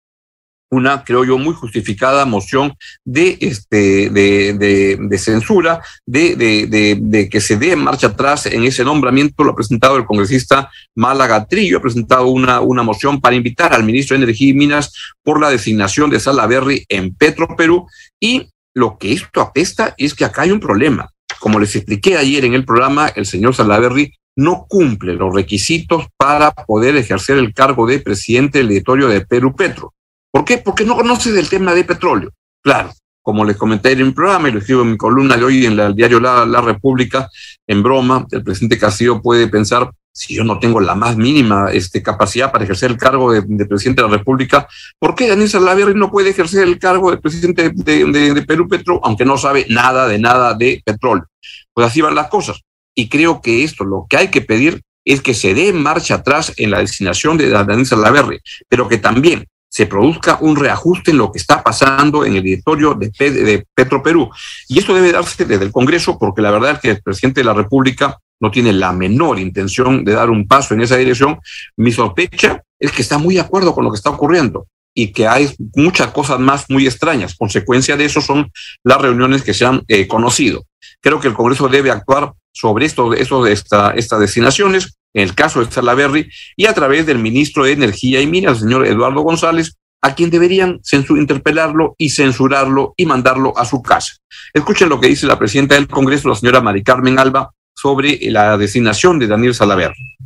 una, 0.70 1.04
creo 1.04 1.24
yo, 1.24 1.38
muy 1.38 1.54
justificada 1.54 2.24
moción 2.24 2.74
de, 3.04 3.38
este, 3.40 4.10
de, 4.10 4.52
de, 4.54 4.98
de 5.00 5.18
censura, 5.18 5.80
de, 6.06 6.36
de, 6.36 6.98
de, 7.00 7.28
que 7.28 7.40
se 7.40 7.56
dé 7.56 7.74
marcha 7.76 8.08
atrás 8.08 8.46
en 8.46 8.64
ese 8.64 8.84
nombramiento. 8.84 9.44
Lo 9.44 9.52
ha 9.52 9.56
presentado 9.56 9.96
el 9.96 10.04
congresista 10.04 10.70
Málaga 10.94 11.46
Trillo, 11.46 11.78
ha 11.78 11.82
presentado 11.82 12.26
una, 12.26 12.60
una 12.60 12.82
moción 12.82 13.20
para 13.20 13.36
invitar 13.36 13.72
al 13.72 13.84
ministro 13.84 14.16
de 14.16 14.24
Energía 14.24 14.50
y 14.50 14.54
Minas 14.54 14.92
por 15.22 15.40
la 15.40 15.50
designación 15.50 16.10
de 16.10 16.20
Salaverry 16.20 16.84
en 16.88 17.14
Petro 17.14 17.56
Perú. 17.56 17.86
Y 18.20 18.48
lo 18.74 18.98
que 18.98 19.12
esto 19.12 19.40
apesta 19.40 19.94
es 19.96 20.14
que 20.14 20.24
acá 20.24 20.42
hay 20.42 20.50
un 20.50 20.60
problema. 20.60 21.10
Como 21.40 21.58
les 21.58 21.74
expliqué 21.76 22.16
ayer 22.16 22.44
en 22.44 22.54
el 22.54 22.64
programa, 22.64 23.08
el 23.08 23.26
señor 23.26 23.54
Salaverry 23.54 24.12
no 24.36 24.66
cumple 24.68 25.14
los 25.14 25.34
requisitos 25.34 26.06
para 26.16 26.52
poder 26.52 26.96
ejercer 26.96 27.38
el 27.38 27.52
cargo 27.52 27.86
de 27.86 27.98
presidente 27.98 28.58
del 28.58 28.70
editorio 28.70 29.08
de 29.08 29.20
Perú 29.22 29.56
Petro. 29.56 29.94
¿Por 30.38 30.44
qué? 30.44 30.58
Porque 30.58 30.84
no 30.84 30.94
conoce 30.94 31.32
del 31.32 31.48
tema 31.48 31.74
de 31.74 31.82
petróleo. 31.82 32.30
Claro, 32.62 32.92
como 33.22 33.44
les 33.44 33.56
comenté 33.56 33.90
en 33.90 33.98
el 34.02 34.14
programa 34.14 34.48
y 34.48 34.52
lo 34.52 34.60
escribo 34.60 34.82
en 34.82 34.92
mi 34.92 34.96
columna 34.96 35.36
de 35.36 35.42
hoy 35.42 35.66
en 35.66 35.80
el 35.80 35.96
diario 35.96 36.20
La, 36.20 36.60
República, 36.60 37.28
en 37.66 37.82
broma, 37.82 38.24
el 38.30 38.44
presidente 38.44 38.78
Castillo 38.78 39.20
puede 39.20 39.48
pensar, 39.48 39.90
si 40.12 40.36
yo 40.36 40.44
no 40.44 40.60
tengo 40.60 40.78
la 40.78 40.94
más 40.94 41.16
mínima 41.16 41.72
este, 41.72 42.04
capacidad 42.04 42.52
para 42.52 42.62
ejercer 42.62 42.92
el 42.92 42.96
cargo 42.96 43.32
de, 43.32 43.42
de, 43.44 43.66
presidente 43.66 44.00
de 44.00 44.08
la 44.08 44.16
República, 44.16 44.68
¿por 45.00 45.16
qué 45.16 45.26
Daniel 45.26 45.50
Salaverry 45.50 45.96
no 45.96 46.08
puede 46.08 46.30
ejercer 46.30 46.62
el 46.62 46.78
cargo 46.78 47.10
de 47.10 47.16
presidente 47.16 47.70
de, 47.70 48.04
de, 48.04 48.42
Perú 48.42 48.68
Petro, 48.68 49.00
aunque 49.02 49.24
no 49.24 49.36
sabe 49.38 49.66
nada 49.68 50.06
de 50.06 50.20
nada 50.20 50.54
de 50.54 50.80
petróleo? 50.84 51.26
Pues 51.74 51.88
así 51.88 52.00
van 52.00 52.14
las 52.14 52.28
cosas. 52.28 52.60
Y 52.94 53.08
creo 53.08 53.40
que 53.40 53.64
esto, 53.64 53.82
lo 53.82 54.06
que 54.08 54.18
hay 54.18 54.28
que 54.28 54.42
pedir 54.42 54.82
es 55.04 55.20
que 55.20 55.34
se 55.34 55.52
dé 55.52 55.72
marcha 55.72 56.14
atrás 56.14 56.52
en 56.58 56.70
la 56.70 56.78
designación 56.78 57.36
de 57.38 57.48
Daniel 57.48 57.86
Salaverry, 57.86 58.38
pero 58.68 58.86
que 58.86 58.98
también 58.98 59.44
se 59.68 59.86
produzca 59.86 60.38
un 60.40 60.56
reajuste 60.56 61.10
en 61.10 61.18
lo 61.18 61.30
que 61.30 61.38
está 61.38 61.62
pasando 61.62 62.24
en 62.24 62.36
el 62.36 62.42
directorio 62.42 62.94
de, 62.94 63.10
de 63.10 63.66
Petro 63.74 64.02
Perú. 64.02 64.30
Y 64.68 64.78
esto 64.78 64.94
debe 64.94 65.12
darse 65.12 65.44
desde 65.44 65.64
el 65.64 65.72
Congreso, 65.72 66.18
porque 66.18 66.42
la 66.42 66.50
verdad 66.50 66.72
es 66.72 66.78
que 66.80 66.90
el 66.90 67.02
presidente 67.02 67.40
de 67.40 67.44
la 67.44 67.54
República 67.54 68.18
no 68.40 68.50
tiene 68.50 68.72
la 68.72 68.92
menor 68.92 69.38
intención 69.38 70.04
de 70.04 70.12
dar 70.12 70.30
un 70.30 70.46
paso 70.46 70.74
en 70.74 70.80
esa 70.80 70.96
dirección. 70.96 71.38
Mi 71.76 71.92
sospecha 71.92 72.62
es 72.78 72.92
que 72.92 73.02
está 73.02 73.18
muy 73.18 73.34
de 73.34 73.40
acuerdo 73.40 73.74
con 73.74 73.84
lo 73.84 73.90
que 73.90 73.96
está 73.96 74.10
ocurriendo. 74.10 74.66
y 74.94 75.12
que 75.12 75.28
hay 75.28 75.54
muchas 75.76 76.08
cosas 76.08 76.40
más 76.40 76.64
muy 76.70 76.84
extrañas. 76.84 77.36
Consecuencia 77.36 77.96
de 77.96 78.06
eso 78.06 78.20
son 78.20 78.50
las 78.82 79.00
reuniones 79.00 79.42
que 79.42 79.54
se 79.54 79.64
han 79.64 79.84
eh, 79.86 80.08
conocido. 80.08 80.64
Creo 81.00 81.20
que 81.20 81.28
el 81.28 81.34
Congreso 81.34 81.68
debe 81.68 81.92
actuar 81.92 82.32
sobre 82.50 82.86
esto 82.86 83.08
de 83.08 83.52
esta, 83.52 83.92
estas 83.92 84.18
destinaciones, 84.18 84.97
en 85.14 85.22
el 85.22 85.34
caso 85.34 85.64
de 85.64 85.70
Salaberry, 85.70 86.30
y 86.56 86.66
a 86.66 86.74
través 86.74 87.06
del 87.06 87.18
ministro 87.18 87.64
de 87.64 87.72
Energía 87.72 88.20
y 88.20 88.26
Minas, 88.26 88.54
el 88.54 88.64
señor 88.64 88.86
Eduardo 88.86 89.22
González, 89.22 89.74
a 90.00 90.14
quien 90.14 90.30
deberían 90.30 90.80
interpelarlo 91.10 91.94
y 91.98 92.10
censurarlo 92.10 92.94
y 92.96 93.06
mandarlo 93.06 93.52
a 93.56 93.64
su 93.64 93.82
casa. 93.82 94.14
Escuchen 94.54 94.88
lo 94.88 95.00
que 95.00 95.08
dice 95.08 95.26
la 95.26 95.38
presidenta 95.38 95.74
del 95.74 95.88
Congreso, 95.88 96.28
la 96.28 96.34
señora 96.36 96.60
Mari 96.60 96.82
Carmen 96.82 97.18
Alba, 97.18 97.50
sobre 97.74 98.18
la 98.30 98.56
designación 98.56 99.18
de 99.18 99.26
Daniel 99.26 99.54
Salaverry. 99.54 100.16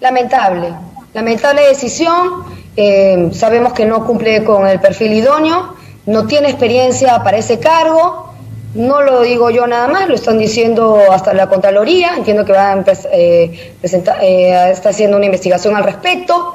Lamentable, 0.00 0.74
lamentable 1.14 1.62
decisión. 1.62 2.44
Eh, 2.76 3.30
sabemos 3.32 3.72
que 3.72 3.84
no 3.84 4.04
cumple 4.06 4.42
con 4.44 4.66
el 4.66 4.80
perfil 4.80 5.12
idóneo, 5.12 5.76
no 6.06 6.26
tiene 6.26 6.48
experiencia 6.48 7.22
para 7.22 7.38
ese 7.38 7.60
cargo. 7.60 8.31
No 8.74 9.02
lo 9.02 9.20
digo 9.20 9.50
yo 9.50 9.66
nada 9.66 9.86
más, 9.88 10.08
lo 10.08 10.14
están 10.14 10.38
diciendo 10.38 10.98
hasta 11.10 11.34
la 11.34 11.48
Contraloría. 11.48 12.16
Entiendo 12.16 12.44
que 12.44 12.52
va 12.52 12.72
a 12.72 12.84
eh, 13.12 13.74
eh, 13.82 14.70
está 14.70 14.88
haciendo 14.88 15.16
una 15.16 15.26
investigación 15.26 15.76
al 15.76 15.84
respecto. 15.84 16.54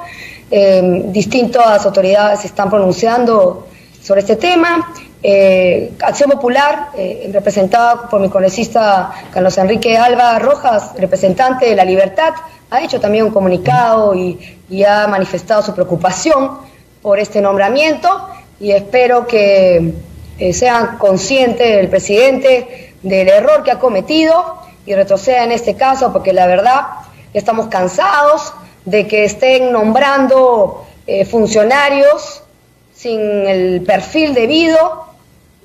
distintas 0.50 1.84
autoridades 1.84 2.40
se 2.40 2.46
están 2.48 2.70
pronunciando 2.70 3.68
sobre 4.02 4.20
este 4.20 4.36
tema. 4.36 4.92
Acción 6.00 6.30
Popular, 6.30 6.90
representada 7.32 8.08
por 8.08 8.20
mi 8.20 8.28
congresista 8.28 9.10
Carlos 9.32 9.58
Enrique 9.58 9.96
Alba 9.96 10.38
Rojas, 10.38 10.92
representante 10.96 11.66
de 11.66 11.76
La 11.76 11.84
Libertad, 11.84 12.34
ha 12.70 12.82
hecho 12.82 13.00
también 13.00 13.24
un 13.24 13.30
comunicado 13.30 14.14
y, 14.14 14.38
ha 14.86 15.06
manifestado 15.06 15.62
su 15.62 15.72
preocupación 15.72 16.58
por 17.00 17.18
este 17.18 17.40
nombramiento 17.40 18.28
y 18.60 18.72
espero 18.72 19.26
que 19.26 19.94
eh, 20.38 20.52
sea 20.52 20.96
consciente 20.98 21.80
el 21.80 21.88
presidente 21.88 22.94
del 23.02 23.28
error 23.28 23.62
que 23.62 23.70
ha 23.70 23.78
cometido 23.78 24.58
y 24.86 24.94
retroceda 24.94 25.44
en 25.44 25.52
este 25.52 25.74
caso 25.74 26.12
porque 26.12 26.32
la 26.32 26.46
verdad 26.46 26.86
estamos 27.34 27.68
cansados 27.68 28.52
de 28.84 29.06
que 29.06 29.24
estén 29.24 29.72
nombrando 29.72 30.86
eh, 31.06 31.24
funcionarios 31.24 32.42
sin 32.94 33.20
el 33.20 33.82
perfil 33.82 34.34
debido 34.34 35.06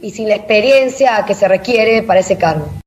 y 0.01 0.11
sin 0.11 0.27
la 0.27 0.35
experiencia 0.35 1.23
que 1.25 1.33
se 1.33 1.47
requiere 1.47 2.03
para 2.03 2.19
ese 2.19 2.37
cargo. 2.37 2.82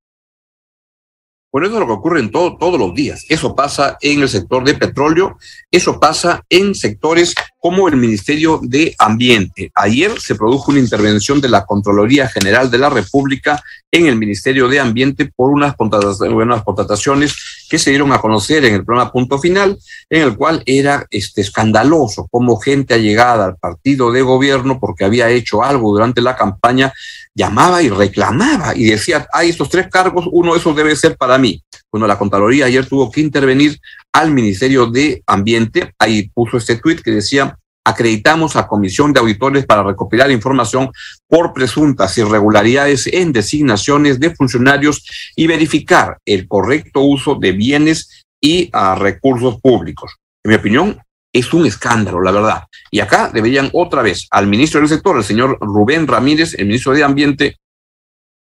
Bueno, 1.52 1.68
eso 1.68 1.76
es 1.76 1.80
lo 1.80 1.86
que 1.86 1.92
ocurre 1.92 2.20
en 2.20 2.30
todo, 2.30 2.56
todos 2.58 2.78
los 2.78 2.94
días. 2.94 3.24
Eso 3.28 3.54
pasa 3.54 3.96
en 4.00 4.20
el 4.20 4.28
sector 4.28 4.64
de 4.64 4.74
petróleo, 4.74 5.38
eso 5.70 5.98
pasa 5.98 6.44
en 6.50 6.74
sectores 6.74 7.34
como 7.58 7.88
el 7.88 7.96
Ministerio 7.96 8.60
de 8.62 8.94
Ambiente. 8.98 9.70
Ayer 9.74 10.20
se 10.20 10.34
produjo 10.34 10.70
una 10.70 10.80
intervención 10.80 11.40
de 11.40 11.48
la 11.48 11.64
Contraloría 11.64 12.28
General 12.28 12.70
de 12.70 12.78
la 12.78 12.90
República 12.90 13.62
en 13.90 14.06
el 14.06 14.16
Ministerio 14.16 14.68
de 14.68 14.80
Ambiente 14.80 15.30
por 15.34 15.50
unas 15.50 15.74
contrataciones 15.76 17.66
que 17.68 17.78
se 17.78 17.90
dieron 17.90 18.12
a 18.12 18.20
conocer 18.20 18.64
en 18.64 18.74
el 18.74 18.84
programa 18.84 19.10
Punto 19.10 19.38
Final, 19.38 19.78
en 20.10 20.22
el 20.22 20.36
cual 20.36 20.62
era 20.66 21.06
este, 21.10 21.40
escandaloso 21.40 22.28
cómo 22.30 22.56
gente 22.58 22.94
allegada 22.94 23.46
al 23.46 23.56
partido 23.56 24.12
de 24.12 24.22
gobierno 24.22 24.78
porque 24.78 25.04
había 25.04 25.30
hecho 25.30 25.62
algo 25.62 25.92
durante 25.92 26.20
la 26.20 26.36
campaña 26.36 26.92
llamaba 27.36 27.82
y 27.82 27.90
reclamaba 27.90 28.74
y 28.74 28.84
decía, 28.84 29.28
hay 29.30 29.50
estos 29.50 29.68
tres 29.68 29.88
cargos, 29.88 30.26
uno 30.32 30.54
de 30.54 30.58
esos 30.58 30.74
debe 30.74 30.96
ser 30.96 31.16
para 31.16 31.36
mí. 31.36 31.62
Bueno, 31.92 32.06
la 32.06 32.18
Contraloría 32.18 32.64
ayer 32.64 32.86
tuvo 32.86 33.10
que 33.10 33.20
intervenir 33.20 33.78
al 34.12 34.32
Ministerio 34.32 34.86
de 34.86 35.22
Ambiente, 35.26 35.92
ahí 35.98 36.30
puso 36.30 36.56
este 36.56 36.76
tuit 36.76 37.02
que 37.02 37.10
decía, 37.10 37.54
acreditamos 37.84 38.56
a 38.56 38.66
Comisión 38.66 39.12
de 39.12 39.20
Auditores 39.20 39.66
para 39.66 39.82
recopilar 39.82 40.30
información 40.30 40.90
por 41.28 41.52
presuntas 41.52 42.16
irregularidades 42.16 43.06
en 43.06 43.32
designaciones 43.32 44.18
de 44.18 44.34
funcionarios 44.34 45.04
y 45.36 45.46
verificar 45.46 46.18
el 46.24 46.48
correcto 46.48 47.02
uso 47.02 47.34
de 47.34 47.52
bienes 47.52 48.24
y 48.40 48.70
a 48.72 48.94
recursos 48.94 49.60
públicos. 49.60 50.16
En 50.42 50.50
mi 50.50 50.56
opinión, 50.56 50.98
es 51.38 51.52
un 51.52 51.66
escándalo, 51.66 52.20
la 52.22 52.30
verdad. 52.30 52.62
Y 52.90 53.00
acá 53.00 53.30
deberían 53.32 53.70
otra 53.72 54.02
vez 54.02 54.26
al 54.30 54.46
ministro 54.46 54.80
del 54.80 54.88
sector, 54.88 55.16
el 55.16 55.24
señor 55.24 55.58
Rubén 55.60 56.06
Ramírez, 56.06 56.54
el 56.54 56.66
ministro 56.66 56.92
de 56.92 57.04
Ambiente, 57.04 57.56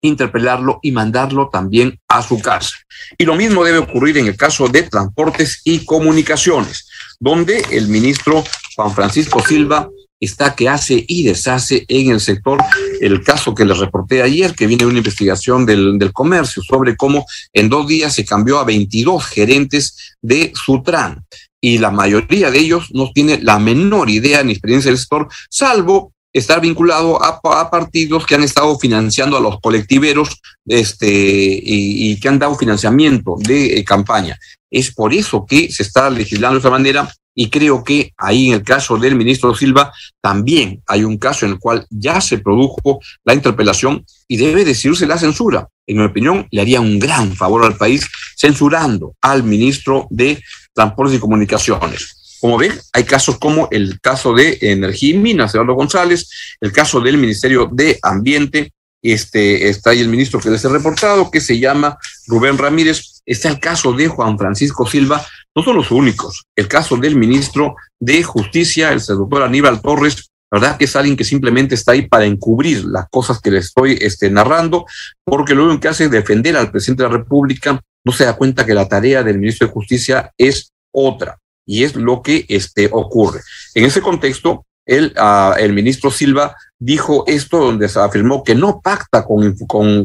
interpelarlo 0.01 0.79
y 0.81 0.91
mandarlo 0.91 1.49
también 1.49 1.99
a 2.07 2.21
su 2.21 2.41
casa. 2.41 2.75
Y 3.17 3.25
lo 3.25 3.35
mismo 3.35 3.63
debe 3.63 3.77
ocurrir 3.77 4.17
en 4.17 4.27
el 4.27 4.35
caso 4.35 4.67
de 4.67 4.83
transportes 4.83 5.61
y 5.63 5.85
comunicaciones, 5.85 6.87
donde 7.19 7.63
el 7.71 7.87
ministro 7.87 8.43
Juan 8.75 8.93
Francisco 8.93 9.41
Silva 9.45 9.89
está 10.19 10.53
que 10.55 10.69
hace 10.69 11.03
y 11.07 11.23
deshace 11.23 11.85
en 11.87 12.11
el 12.11 12.19
sector. 12.19 12.59
El 12.99 13.23
caso 13.23 13.55
que 13.55 13.65
les 13.65 13.77
reporté 13.77 14.21
ayer, 14.21 14.53
que 14.53 14.67
viene 14.67 14.83
de 14.83 14.89
una 14.89 14.99
investigación 14.99 15.65
del, 15.65 15.97
del 15.97 16.11
comercio 16.11 16.61
sobre 16.61 16.95
cómo 16.95 17.25
en 17.53 17.69
dos 17.69 17.87
días 17.87 18.13
se 18.13 18.25
cambió 18.25 18.59
a 18.59 18.65
22 18.65 19.25
gerentes 19.25 20.15
de 20.21 20.51
Sutran 20.55 21.25
y 21.61 21.77
la 21.77 21.91
mayoría 21.91 22.49
de 22.49 22.59
ellos 22.59 22.89
no 22.91 23.11
tiene 23.13 23.39
la 23.41 23.59
menor 23.59 24.09
idea 24.09 24.43
ni 24.43 24.51
experiencia 24.51 24.89
del 24.91 24.97
sector, 24.97 25.29
salvo 25.49 26.11
estar 26.33 26.61
vinculado 26.61 27.23
a, 27.23 27.69
partidos 27.69 28.25
que 28.25 28.35
han 28.35 28.43
estado 28.43 28.77
financiando 28.79 29.37
a 29.37 29.41
los 29.41 29.59
colectiveros 29.59 30.41
este, 30.65 31.07
y, 31.07 32.19
que 32.19 32.29
han 32.29 32.39
dado 32.39 32.55
financiamiento 32.55 33.35
de 33.37 33.77
eh, 33.77 33.83
campaña. 33.83 34.37
Es 34.69 34.93
por 34.93 35.13
eso 35.13 35.45
que 35.45 35.71
se 35.71 35.83
está 35.83 36.09
legislando 36.09 36.55
de 36.55 36.59
esa 36.59 36.69
manera 36.69 37.11
y 37.33 37.49
creo 37.49 37.83
que 37.83 38.13
ahí 38.17 38.47
en 38.47 38.55
el 38.55 38.63
caso 38.63 38.97
del 38.97 39.15
ministro 39.15 39.55
Silva 39.55 39.93
también 40.21 40.81
hay 40.85 41.03
un 41.03 41.17
caso 41.17 41.45
en 41.45 41.53
el 41.53 41.59
cual 41.59 41.85
ya 41.89 42.19
se 42.19 42.39
produjo 42.39 42.99
la 43.23 43.33
interpelación 43.33 44.05
y 44.27 44.37
debe 44.37 44.65
decidirse 44.65 45.07
la 45.07 45.17
censura. 45.17 45.67
En 45.87 45.97
mi 45.97 46.03
opinión, 46.03 46.47
le 46.51 46.61
haría 46.61 46.81
un 46.81 46.99
gran 46.99 47.35
favor 47.35 47.65
al 47.65 47.77
país 47.77 48.07
censurando 48.37 49.15
al 49.21 49.43
ministro 49.43 50.07
de 50.09 50.41
Transportes 50.73 51.17
y 51.17 51.19
Comunicaciones. 51.19 52.37
Como 52.39 52.57
ven, 52.57 52.79
hay 52.93 53.03
casos 53.03 53.37
como 53.37 53.67
el 53.71 53.99
caso 54.01 54.33
de 54.33 54.57
Energía 54.61 55.15
y 55.15 55.17
Minas, 55.17 55.53
Eduardo 55.53 55.75
González, 55.75 56.29
el 56.59 56.71
caso 56.71 56.99
del 56.99 57.17
Ministerio 57.17 57.69
de 57.71 57.99
Ambiente, 58.01 58.73
este, 59.03 59.69
está 59.69 59.91
ahí 59.91 59.99
el 59.99 60.09
ministro 60.09 60.39
que 60.39 60.49
les 60.49 60.63
he 60.63 60.69
reportado, 60.69 61.29
que 61.31 61.41
se 61.41 61.59
llama 61.59 61.97
Rubén 62.27 62.57
Ramírez, 62.57 63.21
está 63.25 63.49
el 63.49 63.59
caso 63.59 63.93
de 63.93 64.07
Juan 64.07 64.37
Francisco 64.37 64.87
Silva, 64.87 65.25
no 65.55 65.63
son 65.63 65.75
los 65.75 65.91
únicos, 65.91 66.45
el 66.55 66.67
caso 66.67 66.97
del 66.97 67.15
ministro 67.15 67.75
de 67.99 68.23
Justicia, 68.23 68.91
el 68.91 68.99
doctor 68.99 69.43
Aníbal 69.43 69.81
Torres, 69.81 70.31
verdad 70.51 70.77
que 70.77 70.85
es 70.85 70.95
alguien 70.95 71.15
que 71.15 71.23
simplemente 71.23 71.75
está 71.75 71.93
ahí 71.93 72.07
para 72.07 72.25
encubrir 72.25 72.83
las 72.85 73.07
cosas 73.09 73.39
que 73.39 73.51
le 73.51 73.59
estoy 73.59 73.97
este, 74.01 74.29
narrando, 74.29 74.85
porque 75.23 75.55
lo 75.55 75.65
único 75.65 75.79
que 75.79 75.87
hace 75.87 76.05
es 76.05 76.11
defender 76.11 76.57
al 76.57 76.71
presidente 76.71 77.03
de 77.03 77.09
la 77.09 77.17
República, 77.17 77.79
no 78.03 78.11
se 78.11 78.25
da 78.25 78.33
cuenta 78.33 78.65
que 78.65 78.73
la 78.73 78.87
tarea 78.87 79.23
del 79.23 79.39
ministro 79.39 79.67
de 79.67 79.73
Justicia 79.73 80.31
es 80.37 80.71
otra, 80.91 81.37
y 81.65 81.83
es 81.83 81.95
lo 81.95 82.21
que 82.21 82.45
este, 82.49 82.89
ocurre. 82.91 83.41
En 83.75 83.85
ese 83.85 84.01
contexto, 84.01 84.65
el, 84.85 85.13
uh, 85.17 85.53
el 85.57 85.73
ministro 85.73 86.11
Silva 86.11 86.55
dijo 86.79 87.23
esto 87.27 87.59
donde 87.59 87.87
se 87.87 87.99
afirmó 87.99 88.43
que 88.43 88.55
no 88.55 88.81
pacta 88.81 89.23
con, 89.23 89.55
con, 89.67 90.03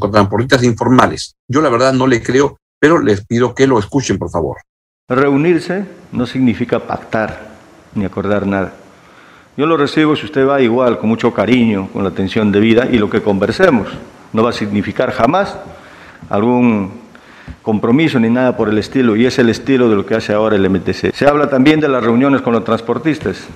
informales. 0.62 1.34
Yo 1.48 1.62
la 1.62 1.70
verdad 1.70 1.92
no 1.92 2.06
le 2.06 2.22
creo, 2.22 2.58
pero 2.78 3.00
les 3.00 3.24
pido 3.24 3.54
que 3.54 3.66
lo 3.66 3.78
escuchen, 3.78 4.18
por 4.18 4.30
favor. 4.30 4.58
Reunirse 5.08 5.84
no 6.12 6.26
significa 6.26 6.80
pactar 6.80 7.56
ni 7.94 8.04
acordar 8.04 8.46
nada. 8.46 8.74
Yo 9.56 9.64
lo 9.64 9.78
recibo 9.78 10.14
si 10.16 10.26
usted 10.26 10.46
va 10.46 10.60
igual, 10.60 10.98
con 10.98 11.08
mucho 11.08 11.32
cariño, 11.32 11.88
con 11.92 12.02
la 12.02 12.10
atención 12.10 12.52
debida 12.52 12.86
y 12.86 12.98
lo 12.98 13.08
que 13.08 13.22
conversemos 13.22 13.88
no 14.34 14.42
va 14.42 14.50
a 14.50 14.52
significar 14.52 15.12
jamás 15.12 15.56
algún 16.28 17.05
compromiso 17.62 18.18
ni 18.18 18.30
nada 18.30 18.56
por 18.56 18.68
el 18.68 18.78
estilo, 18.78 19.16
y 19.16 19.26
es 19.26 19.38
el 19.38 19.48
estilo 19.48 19.88
de 19.88 19.96
lo 19.96 20.06
que 20.06 20.14
hace 20.14 20.32
ahora 20.32 20.56
el 20.56 20.68
MTC. 20.68 21.12
Se 21.14 21.26
habla 21.26 21.48
también 21.48 21.80
de 21.80 21.88
las 21.88 22.02
reuniones 22.02 22.42
con 22.42 22.52
los 22.52 22.64
transportistas. 22.64 23.46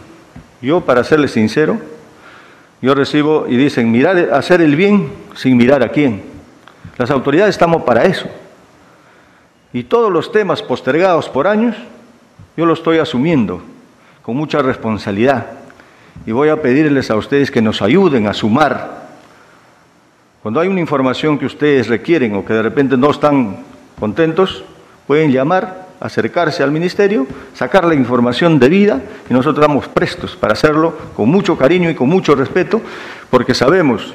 Yo, 0.61 0.81
para 0.83 1.05
serles 1.05 1.33
sincero, 1.33 1.79
yo 2.83 2.95
recibo 2.95 3.47
y 3.49 3.57
dicen, 3.57 3.91
mirar, 3.91 4.31
hacer 4.33 4.61
el 4.61 4.77
bien 4.77 5.11
sin 5.35 5.57
mirar 5.57 5.83
a 5.83 5.91
quién. 5.91 6.23
Las 6.99 7.11
autoridades 7.11 7.55
estamos 7.55 7.83
para 7.83 8.05
eso. 8.05 8.27
Y 9.73 9.85
todos 9.85 10.11
los 10.11 10.33
temas 10.33 10.63
postergados 10.63 11.29
por 11.29 11.47
años, 11.47 11.77
yo 12.57 12.67
lo 12.67 12.75
estoy 12.75 12.99
asumiendo 12.99 13.63
con 14.23 14.37
mucha 14.37 14.61
responsabilidad. 14.61 15.47
Y 16.27 16.33
voy 16.33 16.49
a 16.49 16.61
pedirles 16.61 17.11
a 17.11 17.17
ustedes 17.17 17.51
que 17.51 17.63
nos 17.63 17.81
ayuden 17.81 18.27
a 18.27 18.35
sumar. 18.35 19.09
Cuando 20.43 20.61
hay 20.61 20.69
una 20.69 20.81
información 20.81 21.39
que 21.39 21.47
ustedes 21.47 21.87
requieren 21.89 22.35
o 22.35 22.45
que 22.45 22.55
de 22.55 22.63
repente 22.63 22.97
no 22.97 23.11
están 23.11 23.59
contentos, 24.01 24.65
pueden 25.07 25.31
llamar, 25.31 25.87
acercarse 26.01 26.63
al 26.63 26.73
ministerio, 26.73 27.27
sacar 27.55 27.85
la 27.85 27.95
información 27.95 28.59
debida 28.59 29.01
y 29.29 29.35
nosotros 29.35 29.63
estamos 29.63 29.87
prestos 29.87 30.35
para 30.35 30.55
hacerlo 30.55 30.97
con 31.15 31.29
mucho 31.29 31.57
cariño 31.57 31.91
y 31.91 31.95
con 31.95 32.09
mucho 32.09 32.35
respeto, 32.35 32.81
porque 33.31 33.55
sabemos 33.55 34.15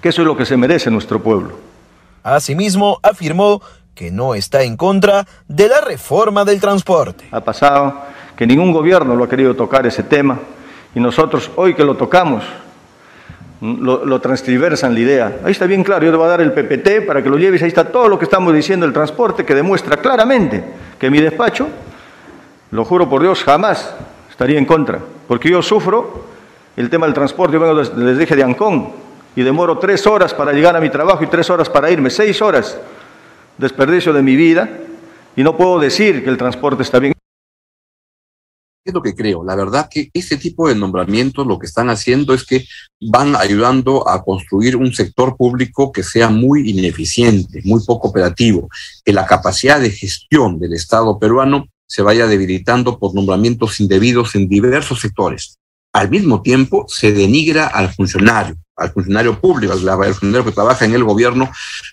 que 0.00 0.10
eso 0.10 0.22
es 0.22 0.28
lo 0.28 0.36
que 0.36 0.44
se 0.44 0.56
merece 0.56 0.90
nuestro 0.90 1.22
pueblo. 1.22 1.58
Asimismo, 2.22 2.98
afirmó 3.02 3.62
que 3.94 4.10
no 4.10 4.34
está 4.34 4.62
en 4.62 4.76
contra 4.76 5.26
de 5.48 5.68
la 5.68 5.80
reforma 5.80 6.44
del 6.44 6.60
transporte. 6.60 7.24
Ha 7.30 7.40
pasado 7.40 8.02
que 8.36 8.46
ningún 8.46 8.72
gobierno 8.72 9.16
lo 9.16 9.24
ha 9.24 9.28
querido 9.28 9.56
tocar 9.56 9.86
ese 9.86 10.02
tema 10.02 10.38
y 10.94 11.00
nosotros 11.00 11.50
hoy 11.56 11.74
que 11.74 11.84
lo 11.84 11.96
tocamos, 11.96 12.44
lo, 13.60 14.04
lo, 14.04 14.20
transversan 14.20 14.94
la 14.94 15.00
idea. 15.00 15.38
Ahí 15.44 15.52
está 15.52 15.66
bien 15.66 15.82
claro, 15.82 16.04
yo 16.04 16.10
te 16.10 16.16
voy 16.16 16.26
a 16.26 16.30
dar 16.30 16.40
el 16.40 16.52
PPT 16.52 17.06
para 17.06 17.22
que 17.22 17.28
lo 17.28 17.38
lleves, 17.38 17.62
ahí 17.62 17.68
está 17.68 17.84
todo 17.84 18.08
lo 18.08 18.18
que 18.18 18.24
estamos 18.24 18.52
diciendo 18.54 18.84
del 18.84 18.92
transporte 18.92 19.44
que 19.44 19.54
demuestra 19.54 19.96
claramente 19.96 20.62
que 20.98 21.10
mi 21.10 21.20
despacho, 21.20 21.68
lo 22.70 22.84
juro 22.84 23.08
por 23.08 23.22
Dios, 23.22 23.42
jamás 23.44 23.94
estaría 24.30 24.58
en 24.58 24.66
contra, 24.66 25.00
porque 25.26 25.50
yo 25.50 25.62
sufro 25.62 26.24
el 26.76 26.90
tema 26.90 27.06
del 27.06 27.14
transporte, 27.14 27.54
yo 27.54 27.60
vengo, 27.60 27.74
les 27.74 28.18
dije 28.18 28.36
de 28.36 28.42
Ancón, 28.42 28.90
y 29.34 29.42
demoro 29.42 29.78
tres 29.78 30.06
horas 30.06 30.34
para 30.34 30.52
llegar 30.52 30.76
a 30.76 30.80
mi 30.80 30.90
trabajo 30.90 31.24
y 31.24 31.26
tres 31.26 31.48
horas 31.50 31.68
para 31.68 31.90
irme, 31.90 32.10
seis 32.10 32.40
horas 32.42 32.78
desperdicio 33.58 34.12
de 34.12 34.22
mi 34.22 34.36
vida, 34.36 34.68
y 35.34 35.42
no 35.42 35.56
puedo 35.56 35.78
decir 35.78 36.22
que 36.22 36.30
el 36.30 36.36
transporte 36.36 36.82
está 36.82 36.98
bien 36.98 37.15
es 38.86 38.94
lo 38.94 39.02
que 39.02 39.14
creo. 39.14 39.44
La 39.44 39.56
verdad 39.56 39.88
que 39.90 40.10
este 40.14 40.36
tipo 40.36 40.68
de 40.68 40.74
nombramientos 40.74 41.46
lo 41.46 41.58
que 41.58 41.66
están 41.66 41.90
haciendo 41.90 42.32
es 42.32 42.44
que 42.44 42.64
van 43.00 43.36
ayudando 43.36 44.08
a 44.08 44.22
construir 44.22 44.76
un 44.76 44.94
sector 44.94 45.36
público 45.36 45.92
que 45.92 46.02
sea 46.02 46.28
muy 46.28 46.70
ineficiente, 46.70 47.60
muy 47.64 47.80
poco 47.84 48.08
operativo, 48.08 48.68
que 49.04 49.12
la 49.12 49.26
capacidad 49.26 49.80
de 49.80 49.90
gestión 49.90 50.58
del 50.58 50.72
Estado 50.74 51.18
peruano 51.18 51.66
se 51.86 52.02
vaya 52.02 52.26
debilitando 52.26 52.98
por 52.98 53.14
nombramientos 53.14 53.80
indebidos 53.80 54.34
en 54.34 54.48
diversos 54.48 55.00
sectores. 55.00 55.58
Al 55.92 56.10
mismo 56.10 56.42
tiempo, 56.42 56.84
se 56.88 57.12
denigra 57.12 57.66
al 57.66 57.92
funcionario, 57.92 58.56
al 58.76 58.92
funcionario 58.92 59.40
público, 59.40 59.72
al 59.72 59.80
funcionario 59.80 60.44
que 60.44 60.52
trabaja 60.52 60.84
en 60.84 60.94
el 60.94 61.04
gobierno, 61.04 61.50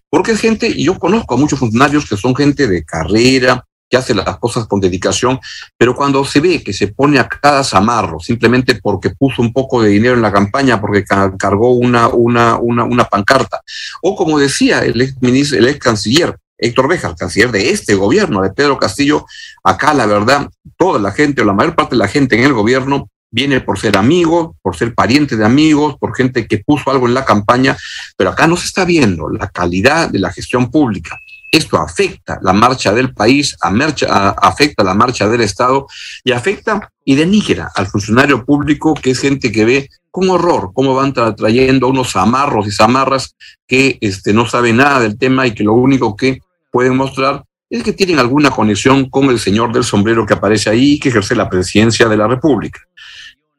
porque 0.09 0.31
es 0.31 0.41
gente, 0.41 0.67
y 0.67 0.85
yo 0.85 0.99
conozco 0.99 1.35
a 1.35 1.37
muchos 1.37 1.59
funcionarios 1.59 2.07
que 2.07 2.17
son 2.17 2.35
gente 2.35 2.67
de 2.67 2.83
carrera, 2.83 3.65
que 3.89 3.97
hace 3.97 4.13
las 4.13 4.37
cosas 4.39 4.67
con 4.67 4.79
dedicación, 4.79 5.39
pero 5.77 5.95
cuando 5.95 6.25
se 6.25 6.39
ve 6.39 6.63
que 6.63 6.73
se 6.73 6.87
pone 6.87 7.19
a 7.19 7.27
cada 7.27 7.63
zamarro 7.63 8.19
simplemente 8.19 8.75
porque 8.81 9.11
puso 9.11 9.41
un 9.41 9.53
poco 9.53 9.81
de 9.81 9.89
dinero 9.89 10.15
en 10.15 10.21
la 10.21 10.31
campaña, 10.31 10.81
porque 10.81 11.03
cargó 11.37 11.71
una, 11.71 12.07
una, 12.07 12.57
una, 12.57 12.83
una 12.83 13.05
pancarta, 13.05 13.61
o 14.01 14.15
como 14.15 14.39
decía 14.39 14.79
el 14.79 14.99
ex, 15.01 15.21
ministro, 15.21 15.59
el 15.59 15.67
ex 15.67 15.79
canciller, 15.79 16.37
Héctor 16.57 16.87
Bejar, 16.87 17.15
canciller 17.15 17.51
de 17.51 17.71
este 17.71 17.95
gobierno, 17.95 18.41
de 18.41 18.51
Pedro 18.51 18.77
Castillo, 18.77 19.25
acá 19.63 19.93
la 19.93 20.05
verdad, 20.05 20.49
toda 20.77 20.99
la 20.99 21.11
gente 21.11 21.41
o 21.41 21.45
la 21.45 21.53
mayor 21.53 21.75
parte 21.75 21.95
de 21.95 21.99
la 21.99 22.07
gente 22.07 22.37
en 22.37 22.43
el 22.43 22.53
gobierno 22.53 23.09
viene 23.33 23.61
por 23.61 23.79
ser 23.79 23.97
amigo, 23.97 24.55
por 24.61 24.75
ser 24.75 24.93
pariente 24.93 25.35
de 25.35 25.43
amigos, 25.43 25.97
por 25.99 26.15
gente 26.15 26.47
que 26.47 26.59
puso 26.59 26.91
algo 26.91 27.07
en 27.07 27.15
la 27.15 27.25
campaña, 27.25 27.75
pero 28.15 28.29
acá 28.29 28.45
no 28.45 28.55
se 28.55 28.67
está 28.67 28.85
viendo 28.85 29.27
la 29.29 29.49
calidad 29.49 30.09
de 30.09 30.19
la 30.19 30.31
gestión 30.31 30.69
pública. 30.69 31.17
Esto 31.53 31.77
afecta 31.77 32.39
la 32.41 32.51
marcha 32.51 32.91
del 32.93 33.13
país, 33.13 33.55
afecta 33.61 34.83
la 34.83 34.95
marcha 34.95 35.29
del 35.29 35.41
Estado 35.41 35.85
y 36.23 36.31
afecta 36.31 36.91
y 37.05 37.13
denigra 37.13 37.69
al 37.75 37.85
funcionario 37.85 38.43
público, 38.43 38.95
que 38.95 39.11
es 39.11 39.19
gente 39.19 39.51
que 39.51 39.63
ve 39.63 39.89
con 40.09 40.31
horror 40.31 40.71
cómo 40.73 40.95
van 40.95 41.13
trayendo 41.13 41.89
unos 41.89 42.15
amarros 42.15 42.65
y 42.65 42.71
zamarras 42.71 43.35
que 43.67 43.99
este, 44.01 44.33
no 44.33 44.47
saben 44.47 44.77
nada 44.77 44.99
del 45.01 45.15
tema 45.15 45.45
y 45.45 45.53
que 45.53 45.63
lo 45.63 45.73
único 45.73 46.15
que 46.15 46.39
pueden 46.71 46.97
mostrar 46.97 47.43
es 47.69 47.83
que 47.83 47.93
tienen 47.93 48.17
alguna 48.17 48.49
conexión 48.49 49.07
con 49.11 49.25
el 49.29 49.37
señor 49.37 49.71
del 49.71 49.83
sombrero 49.83 50.25
que 50.25 50.33
aparece 50.33 50.71
ahí 50.71 50.93
y 50.93 50.99
que 50.99 51.09
ejerce 51.09 51.35
la 51.35 51.51
presidencia 51.51 52.07
de 52.07 52.17
la 52.17 52.27
República. 52.27 52.79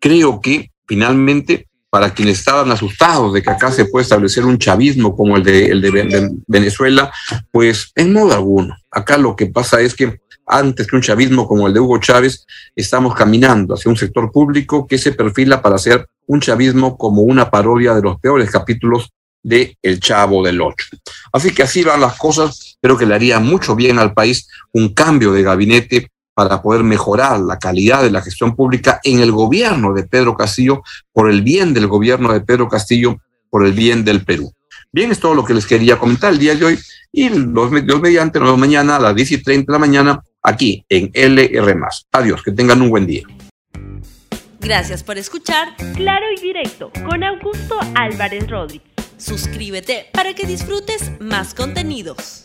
Creo 0.01 0.41
que 0.41 0.73
finalmente 0.85 1.69
para 1.95 2.13
quienes 2.13 2.41
estaban 2.41 2.73
asustados 2.73 3.33
de 3.33 3.41
que 3.41 3.51
acá 3.51 3.71
se 3.71 3.85
puede 3.85 4.03
establecer 4.03 4.45
un 4.45 4.59
chavismo 4.59 5.15
como 5.15 5.37
el 5.37 5.45
de, 5.45 5.67
el 5.67 5.81
de, 5.81 6.29
Venezuela, 6.45 7.13
pues 7.53 7.93
en 7.95 8.13
modo 8.13 8.35
alguno. 8.35 8.77
Acá 8.91 9.17
lo 9.17 9.37
que 9.37 9.47
pasa 9.47 9.81
es 9.81 9.95
que 9.95 10.19
antes 10.45 10.89
que 10.89 10.97
un 10.97 11.03
chavismo 11.03 11.47
como 11.47 11.69
el 11.69 11.73
de 11.73 11.79
Hugo 11.79 11.99
Chávez, 11.99 12.47
estamos 12.75 13.15
caminando 13.15 13.75
hacia 13.75 13.93
un 13.93 13.97
sector 13.97 14.33
público 14.33 14.89
que 14.89 14.99
se 14.99 15.13
perfila 15.13 15.63
para 15.63 15.79
ser 15.79 16.05
un 16.27 16.41
chavismo 16.41 16.99
como 16.99 17.23
una 17.23 17.49
parodia 17.49 17.95
de 17.95 18.03
los 18.03 18.19
peores 18.19 18.51
capítulos 18.51 19.13
de 19.45 19.79
El 19.81 20.01
Chavo 20.01 20.45
del 20.45 20.61
Ocho. 20.63 20.89
Así 21.33 21.55
que 21.55 21.63
así 21.63 21.85
van 21.85 22.01
las 22.01 22.19
cosas. 22.19 22.77
Creo 22.83 22.99
que 22.99 23.07
le 23.07 23.15
haría 23.15 23.39
mucho 23.39 23.77
bien 23.77 24.01
al 24.01 24.15
país 24.15 24.49
un 24.73 24.95
cambio 24.95 25.31
de 25.31 25.45
gabinete 25.45 26.11
para 26.35 26.61
poder 26.61 26.83
mejorar 26.83 27.41
la 27.41 27.59
calidad 27.59 28.03
de 28.03 28.11
la 28.11 28.21
gestión 28.21 28.55
pública 28.55 29.01
en 29.05 29.21
el 29.21 29.33
gobierno 29.33 29.95
de 29.95 30.03
Pedro 30.03 30.37
Castillo, 30.37 30.83
por 31.13 31.31
el 31.31 31.43
bien 31.43 31.73
del 31.73 31.87
gobierno 31.87 32.33
de 32.33 32.41
Pedro 32.41 32.69
Castillo, 32.69 33.17
por 33.49 33.65
el 33.65 33.73
bien 33.73 34.05
del 34.05 34.25
Perú. 34.25 34.53
Bien, 34.93 35.11
es 35.11 35.21
todo 35.21 35.35
lo 35.35 35.45
que 35.45 35.55
les 35.55 35.67
quería 35.67 35.99
comentar 35.99 36.33
el 36.33 36.39
día 36.39 36.55
de 36.55 36.65
hoy 36.65 36.79
y 37.11 37.29
los, 37.29 37.71
medios 37.71 38.01
mediante 38.01 38.39
nos 38.39 38.49
vemos 38.49 38.61
mañana 38.61 38.97
a 38.97 39.01
las 39.01 39.15
10 39.15 39.33
y 39.33 39.43
30 39.43 39.73
de 39.73 39.73
la 39.73 39.79
mañana 39.79 40.23
aquí 40.43 40.85
en 40.89 41.11
LR. 41.15 41.77
Adiós, 42.13 42.43
que 42.43 42.53
tengan 42.53 42.83
un 42.83 42.91
buen 42.91 43.07
día. 43.07 43.23
Gracias 44.61 45.03
por 45.03 45.19
escuchar 45.19 45.77
Claro 45.95 46.27
y 46.37 46.41
Directo 46.41 46.91
con 47.09 47.23
Augusto 47.23 47.79
Álvarez 47.95 48.49
Rodríguez. 48.49 48.89
Suscríbete 49.17 50.07
para 50.13 50.35
que 50.35 50.47
disfrutes 50.47 51.13
más 51.21 51.55
contenidos. 51.55 52.45